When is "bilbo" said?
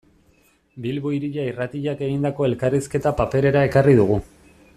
0.85-1.11